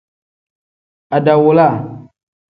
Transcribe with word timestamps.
Adawula. 1.15 1.67